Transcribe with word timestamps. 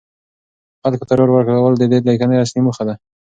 خلکو 0.81 1.07
ته 1.09 1.13
ډاډ 1.17 1.29
ورکول 1.33 1.73
د 1.77 1.83
دې 1.91 1.99
لیکنې 2.09 2.41
اصلي 2.43 2.61
موخه 2.65 2.83
ده. 2.87 2.95